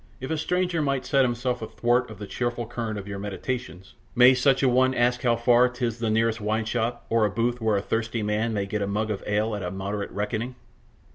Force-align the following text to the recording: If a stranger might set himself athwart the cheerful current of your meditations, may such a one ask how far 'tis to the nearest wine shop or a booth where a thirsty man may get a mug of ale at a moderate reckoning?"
If 0.19 0.31
a 0.31 0.37
stranger 0.39 0.81
might 0.81 1.05
set 1.05 1.23
himself 1.23 1.61
athwart 1.61 2.17
the 2.17 2.25
cheerful 2.25 2.65
current 2.65 2.97
of 2.97 3.07
your 3.07 3.19
meditations, 3.19 3.93
may 4.15 4.33
such 4.33 4.63
a 4.63 4.67
one 4.67 4.95
ask 4.95 5.21
how 5.21 5.35
far 5.35 5.69
'tis 5.69 5.97
to 5.97 6.01
the 6.01 6.09
nearest 6.09 6.41
wine 6.41 6.65
shop 6.65 7.05
or 7.07 7.23
a 7.23 7.29
booth 7.29 7.61
where 7.61 7.77
a 7.77 7.83
thirsty 7.83 8.23
man 8.23 8.51
may 8.51 8.65
get 8.65 8.81
a 8.81 8.87
mug 8.87 9.11
of 9.11 9.23
ale 9.27 9.55
at 9.55 9.61
a 9.61 9.69
moderate 9.69 10.09
reckoning?" 10.09 10.55